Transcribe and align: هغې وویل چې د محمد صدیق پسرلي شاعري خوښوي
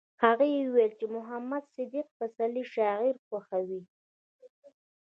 هغې 0.23 0.49
وویل 0.67 0.91
چې 0.99 1.05
د 1.07 1.11
محمد 1.17 1.63
صدیق 1.75 2.07
پسرلي 2.17 2.63
شاعري 2.73 3.11
خوښوي 3.27 3.81